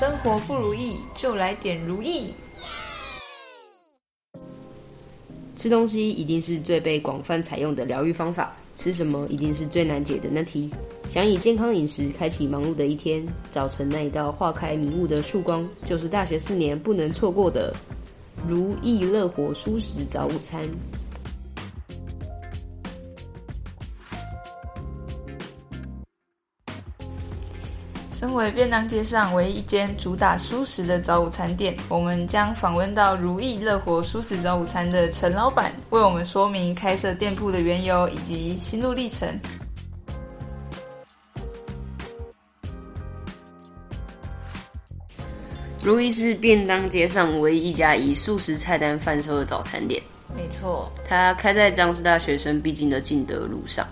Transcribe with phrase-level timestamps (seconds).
[0.00, 2.32] 生活不如意，就来点如意。
[5.54, 10.70] 吃东西一定是最被广泛采用的疗愈方法，吃什么一定是最难解的难题。
[11.10, 17.70] 想以健康饮食开启忙碌的一天，早晨那一道化开迷雾的曙光，就是大学四年不能错过的
[18.48, 20.66] 如意乐活舒食早午餐。
[28.20, 39.26] 身为便当街上唯一一间主打舒食的早午餐店，我们将访问到如意乐活舒食早午餐的陈老板，为我们说明开设店铺的缘由以及心路历程。
[45.82, 49.98] 如意是便当街上唯一一家以素食菜单贩售的早餐店，
[50.36, 53.88] 没错，它开在张师大学生必经的进德路上。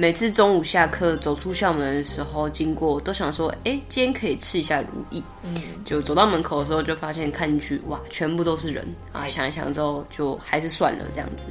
[0.00, 9.28] 每次中午下课走出校门的时候，经过都想说：“哎，今天可以吃一下如意。”嗯，就走到门口的时候，就发现看进去，哇，全部都是人啊！
[9.28, 11.48] 想一想之后，就还是算了这样子。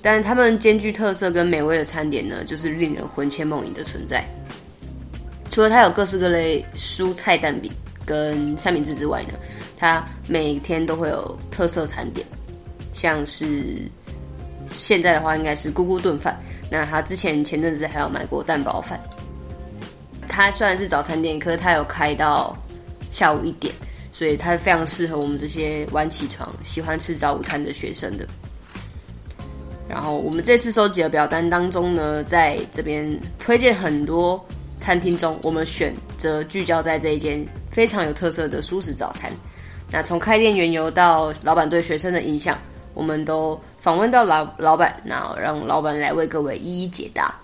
[0.00, 4.24] 但他们兼具特色跟美味的餐点呢，就是令人魂牵梦萦的存在。
[5.50, 7.68] 除了它有各式各类蔬菜蛋饼
[8.06, 9.30] 跟三明治之外呢，
[9.76, 12.24] 它每天都会有特色餐点，
[12.92, 13.78] 像是
[14.64, 16.38] 现在的话，应该是咕咕炖饭。
[16.76, 18.98] 那他之前前阵子还有买过蛋包饭。
[20.26, 22.56] 他虽然是早餐店，可是他有开到
[23.12, 23.72] 下午一点，
[24.10, 28.26] 所以他非常适合我们这些晚起床、喜欢吃早午餐的学生的。
[29.88, 33.08] 然后我们这次收集的表单当中呢，在这边
[33.38, 34.44] 推荐很多
[34.76, 39.30] 餐厅中，我们选择聚焦在这一间非常有特色的舒适早餐。
[39.92, 42.58] 那从开店缘由到老板对学生的影响，
[42.94, 43.56] 我们都。
[43.84, 47.34] 访问到老老板，然后让老板来为各位一一解答。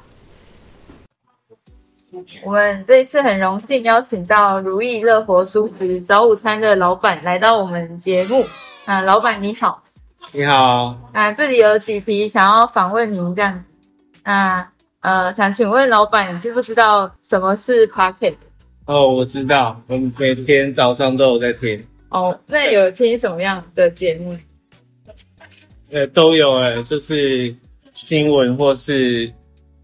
[2.43, 8.43] 我们这一次很荣幸邀请到如意乐活舒食早午餐的老板来到我们节目。
[8.87, 9.83] 啊，老板你好，
[10.33, 10.99] 你好。
[11.13, 13.61] 啊，这里有几题想要访问您这样子。
[14.25, 14.67] 那
[15.01, 18.35] 呃，想请问老板，你知不知道什么是 Pocket？
[18.87, 21.85] 哦，我知道，我每天早上都有在听。
[22.09, 24.35] 哦，那有听什么样的节目？
[25.91, 27.55] 呃，都有哎，就是
[27.93, 29.31] 新闻或是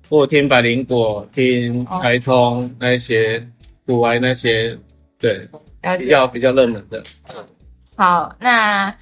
[0.09, 3.44] 或听百灵果、听台通那些
[3.84, 4.78] 古玩那些，
[5.19, 5.49] 对，
[5.99, 7.03] 比较比较热门的。
[7.97, 8.95] 好，那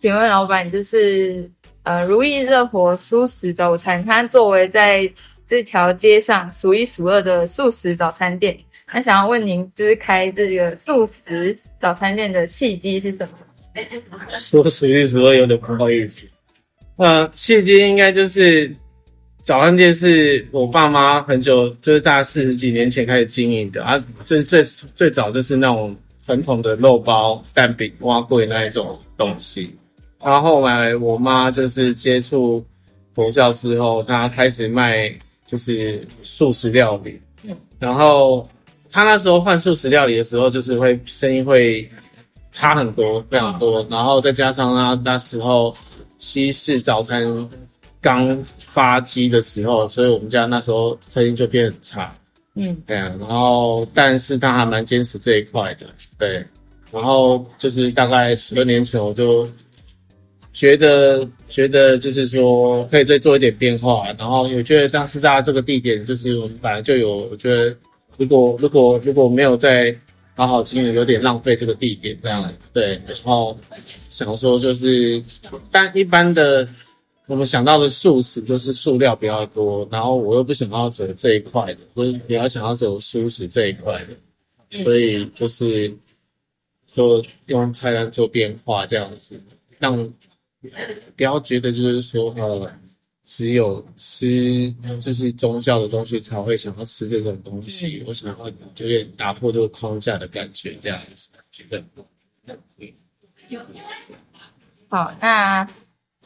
[0.00, 1.50] 请问老板，就是
[1.82, 5.10] 呃，如意热火素食早餐，它作为在
[5.46, 8.58] 这条街上数一数二的素食早餐店，
[8.92, 13.32] 那想要问您，就是开这个素食早餐店的契机是什么？
[14.40, 16.26] 说数一数二有点不好意思。
[16.96, 18.74] 呃，契机应该就是
[19.42, 24.02] 早餐店是我爸妈很久，就是大概四十几年前开始经营的啊。
[24.24, 29.70] 最最最早就是那种传统的肉包、蛋饼、蛙柜那一种东西。
[30.24, 32.64] 然后后来我妈就是接触
[33.14, 35.12] 佛教之后，她开始卖
[35.44, 37.20] 就是素食料理。
[37.78, 38.48] 然后
[38.90, 41.86] 她那时候换素食料理的时候，就是会生意会
[42.50, 43.86] 差很多，非常多。
[43.90, 45.76] 然后再加上她，那时候。
[46.18, 47.48] 西式早餐
[48.00, 52.14] 刚发机的时候，所以我们家那时候生意就变很差。
[52.54, 53.14] 嗯，对啊。
[53.20, 55.86] 然后，但是他还蛮坚持这一块的。
[56.18, 56.44] 对。
[56.92, 59.46] 然后就是大概十多年前，我就
[60.52, 64.06] 觉得觉得就是说可以再做一点变化。
[64.16, 67.76] 然后我觉得张师大这个地点，就是我们本来就有，我觉得
[68.16, 69.94] 如果如果如果没有在
[70.36, 73.58] 好好经营有点浪费这个地点这样，对，然后
[74.10, 75.20] 想说就是，
[75.70, 76.68] 但一般的
[77.26, 85.90] 我们想到的素食就是塑料比较多，然后我又不想要走这一块的，我比较想要走素食这一块的，所以就是
[86.86, 89.40] 说用菜单做变化这样子，
[89.78, 89.96] 让
[91.16, 92.70] 不要觉得就是说呃。
[93.26, 101.32] 只有吃就是宗教的东西才会想要吃这种东西，我想要就有点打破这个框架的感觉，这样子。
[102.78, 102.94] 对。
[104.88, 105.68] 好，那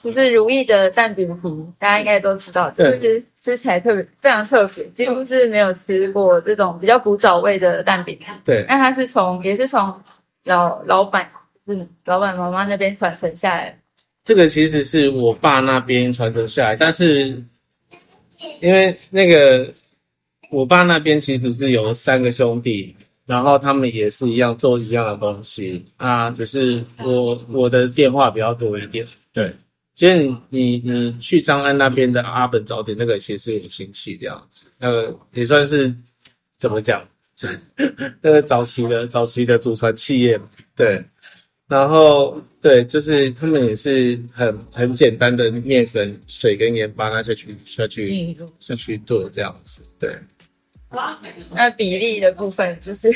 [0.02, 8.18] 就是如意的蛋饼皮，大家应该都知道，就是吃起来特别非常特别，几乎是没有吃过这种比较古早味的蛋饼。
[8.44, 8.66] 对。
[8.68, 9.98] 那它是从也是从
[10.44, 11.30] 老老板，
[11.64, 13.80] 嗯老板妈妈那边传承下来。
[14.30, 17.30] 这个其实是我爸那边传承下来，但是
[18.60, 19.74] 因为那个
[20.52, 22.94] 我爸那边其实是有三个兄弟，
[23.26, 29.04] 然后他们也是一样做一样的东西啊，只是我我的电话比较多一点。
[29.32, 29.52] 对，
[29.94, 35.92] 其实你你你去张安那边的阿本早点那个其实是有亲戚这样子，那个也算是
[36.56, 37.04] 怎么讲，
[38.22, 40.40] 那个早期的早期的祖传企业，
[40.76, 41.02] 对，
[41.70, 50.10] 然后对，就是他们也是很很简单的面粉、水跟盐巴那些去下去下去做这样子，对。
[51.52, 53.08] 那比例的部分就是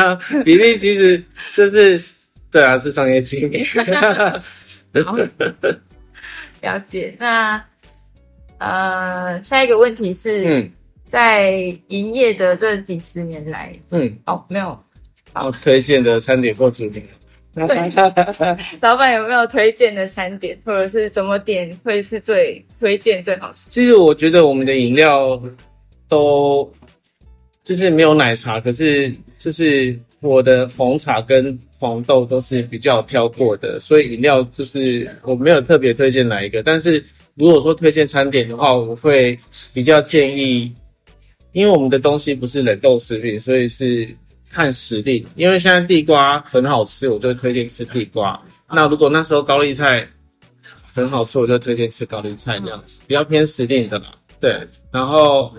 [0.42, 1.22] 比例，其实
[1.54, 2.00] 就是
[2.50, 3.62] 对啊，是商业机密。
[6.62, 7.14] 了解。
[7.18, 7.62] 那
[8.56, 10.72] 呃，下一个问题是，嗯，
[11.04, 11.52] 在
[11.88, 14.82] 营业的这几十年来，嗯，哦，没有，
[15.34, 17.02] 好推荐的餐点或主题。
[17.54, 23.70] 老板有没有推荐的餐点，或者是怎么点会是最推荐最好吃？
[23.70, 25.40] 其实我觉得我们的饮料
[26.08, 26.70] 都。
[27.64, 36.62] 就是没有奶茶，可是就是我的红茶跟黄豆都是比较挑过的，所以饮料就是我没有特别推荐哪一个。
[36.62, 37.04] 但是
[37.34, 39.38] 如果说推荐餐点的话，我会
[39.74, 40.72] 比较建议，
[41.52, 44.08] 因为我们的东西不是冷冻食品，所以是
[44.50, 45.24] 看时令。
[45.36, 48.40] 因为现在地瓜很好吃，我就推荐吃地瓜。
[48.70, 50.08] 那如果那时候高丽菜
[50.94, 54.14] 很好吃，我就推荐吃高丽菜这样子，比较偏时令的啦。
[54.40, 54.60] 对，
[54.90, 55.52] 然后。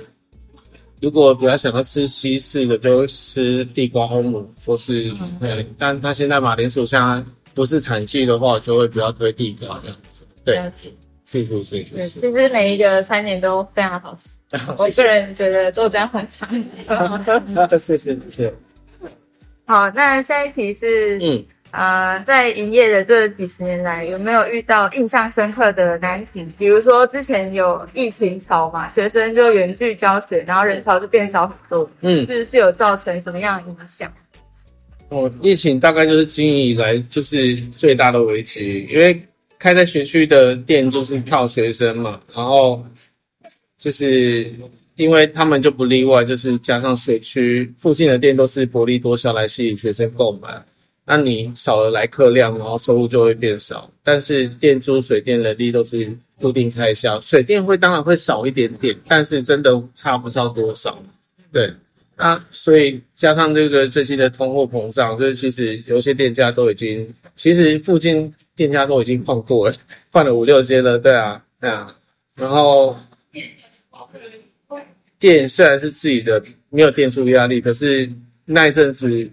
[1.02, 5.10] 如果比较想要吃西式的，就吃地瓜欧姆，或是
[5.40, 5.66] 对。
[5.78, 10.28] 但他现在马铃薯像不是产季的话，就会比较推地瓜这样子。
[10.44, 10.62] 对，
[11.24, 12.06] 谢谢谢谢。
[12.06, 14.38] 其实每一个餐点都非常好吃，
[14.78, 16.46] 我个人觉得豆浆很香。
[17.80, 18.54] 谢谢谢谢。
[19.70, 21.46] 好，那下一题是嗯。
[21.70, 26.44] 呃，在营业的这几十年来，有没有遇到印象深刻的难题？
[26.58, 34.12] 比如说之前有疫情潮嘛，学生就远距教学，然后人潮就变少很多，嗯，是不是有造成什么样的影响？
[35.10, 39.22] 哦，疫情大概就是经营以来就是最大的危机，因为
[39.60, 42.84] 开在学区的店就是靠学生嘛，然后
[43.78, 44.52] 就是
[45.00, 50.50] 因为他们就不例外，就是加上学区附近的店都是薄利多销来吸引学生购买。
[51.06, 53.90] 那你少了来客量，然后收入就会变少。
[54.04, 61.02] 但是店租、水电、人力都是固定开销，水电会当然会少一点点，但是真的差不上多少。
[61.50, 61.74] 对，
[62.18, 69.76] 那所以加上这个最近的通货膨胀，就是其实有些店家都已经，其实附近店家都已经放过了，
[70.12, 71.00] 换了五六间了。
[71.00, 71.88] 对啊，对啊。
[72.36, 72.98] 然后
[75.20, 78.10] 店虽然是自己的，没有店租压力，可是
[78.46, 79.30] 那一阵子。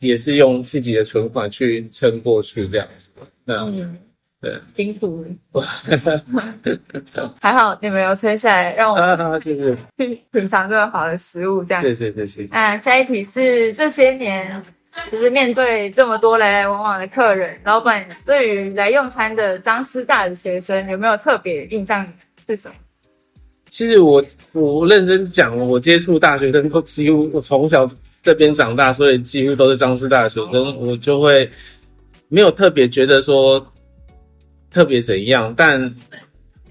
[0.00, 3.10] 也是用自己的存款去撑过去这样子，
[3.46, 3.96] 嗯，
[4.42, 5.24] 对，辛苦
[7.40, 12.46] 还好你们有撑下来，让我谢谢去 品尝这么好的食物，这样谢谢谢谢。
[12.52, 14.62] 那下一题是这些年，
[15.10, 22.06] 就是面对这么多来来往往的客人，老板对于来用餐的张师大的学生有没有特别印象
[22.46, 22.74] 是什么？
[23.68, 27.88] 其实我我认真讲，我接触大学生都几乎我从小。
[28.22, 31.48] 这边长大，所以几乎都是张师大学生，我就会
[32.26, 33.64] 没有特别觉得说
[34.68, 35.94] 特别怎样，但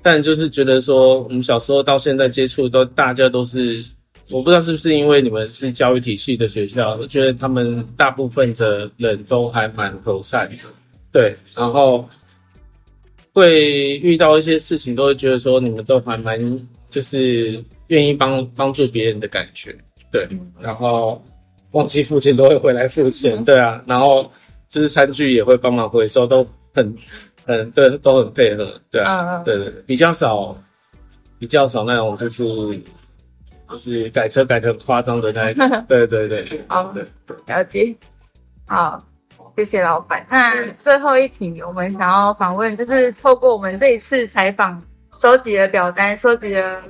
[0.01, 3.81] 但就是觉得说，我们小时候到现在接触都大家都是，
[4.29, 10.57] 我不知道是不是因为你们是教育体系的学校，我觉得他们大部分的人都还蛮和善的，
[11.13, 12.05] 对，然后
[13.31, 16.37] 会遇到一些事情，都会觉得说你们都还蛮
[16.95, 19.75] 就是愿意帮帮助别人的感觉，
[20.09, 20.25] 对，
[20.61, 21.21] 然后。
[21.71, 24.31] 忘记付钱都会回来付钱，对啊，然后
[24.69, 26.41] 就是餐具也会帮忙回收，都
[26.73, 26.95] 很
[27.45, 30.55] 很对，都很配合，对啊，对对，比较少
[31.37, 32.45] 比较少那种就是
[33.69, 36.93] 就是改车改的夸张的那一种， 对对对，好，
[37.45, 37.93] 了解，
[38.65, 38.97] 好，
[39.57, 40.25] 谢谢老板。
[40.29, 44.81] 那最后一题，我们想要访问，就是透过我们这一次采访
[45.25, 46.83] 收集了表单，收集了。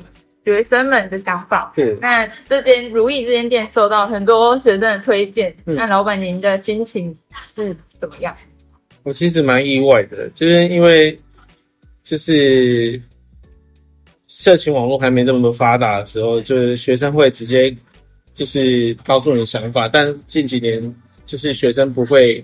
[0.44, 7.12] 学生们的想法，对那这间如意这间店受到很多学生的推荐，那老板您的心情
[7.56, 8.36] 是怎么样？
[9.04, 11.18] 我其实蛮意外的，就是因为
[12.04, 13.01] 就是
[14.27, 17.75] 社群网络还没这么多发达的时候，就是学生会直接
[18.36, 22.44] 就是告诉你想法，但近几年就是学生不会。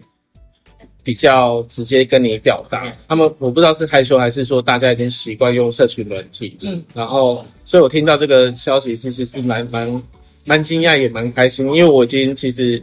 [1.03, 10.03] 比较直接跟你表达，他们我不知道是害羞还是说大家已经习惯用社群软体，嗯，然后所以我听到这个消息其实是蛮蛮
[10.45, 12.81] 蛮惊讶也蛮开心，因为我已经其实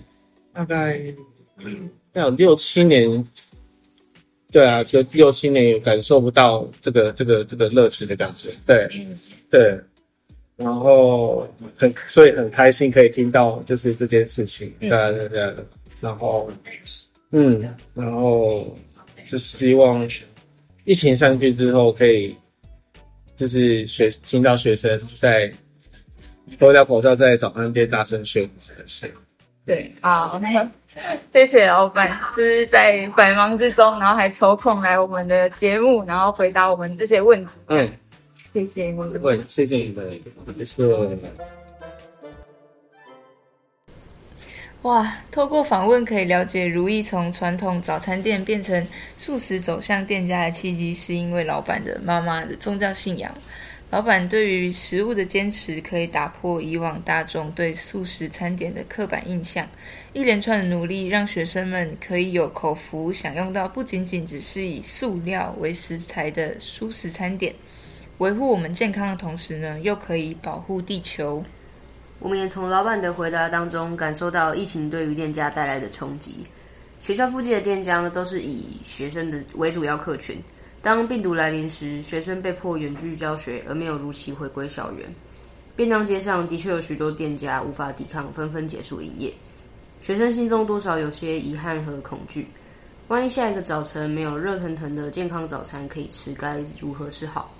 [0.53, 1.01] 大概
[2.15, 3.25] 要有六七年，
[4.51, 8.89] 对啊，就六七年也感受不到这个这个这个热情的感觉，对
[9.49, 9.79] 对，
[10.57, 11.47] 然后
[11.77, 15.55] 很所以很开心可以听到就是这件事情，对对对，
[16.01, 16.51] 然后。
[17.31, 18.75] 嗯，然后
[19.25, 20.09] 就希望
[20.85, 22.35] 疫情上去之后，可以
[23.35, 25.53] 就是学听到学生在
[26.59, 28.49] 脱掉口罩在早餐店大声宣
[29.67, 30.41] 对，好，
[31.31, 37.53] 谢谢老板，就是在百忙之中，然后还抽空来我们的节目，然后回答我们这些问题。
[37.67, 37.87] 嗯，
[38.55, 39.13] 谢谢你。
[39.21, 40.21] 对，谢谢你们，
[40.57, 41.58] 谢谢。
[44.83, 53.35] 哇，透过访问可以了解如意从传统早餐店变成素食走向店家的契机，是因为老板的妈妈的宗教信仰。
[53.91, 59.67] 老板对于食物的坚持，可以打破以往大众对素食餐点的刻板印象。
[60.13, 67.53] 一连串的努力，让学生们可以有口福，享用到不仅仅只是以塑料为食材的素食餐点，
[68.19, 71.45] 维护我们健康的同时呢，又可以保护地球。
[72.21, 76.45] 我们也从老板的回答当中感受到疫情对于店家带来的冲击。
[77.01, 80.37] 学校附近的店家都是以学生的为主要客群。
[80.83, 85.09] 当病毒来临时，学生被迫远距教学，而没有如期回归校园。
[85.77, 89.33] 便当街上的确有许多店家无法抵抗，纷纷结束营业。
[90.01, 92.49] 学生心中多少有些遗憾和恐惧。
[93.07, 97.53] 万一下一个早晨没有热腾腾的健康早餐可以吃，该如何是好？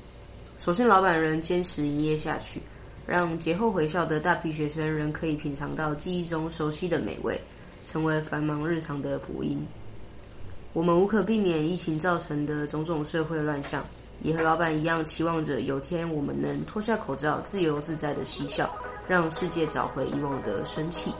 [0.57, 2.61] 所幸老板仍坚持营业下去，
[3.09, 7.41] 让节后回校的大批学生仍可以品尝到记忆中熟悉的美味，
[7.83, 9.67] 成为繁忙日常的福音。
[10.75, 13.83] 我们无可避免疫情造成的种种社会乱象，
[14.21, 18.71] 也和老板一样，期望着有天我们能脱下口罩，自由自在的嬉笑，
[19.09, 21.11] 让世界找回以往的生气。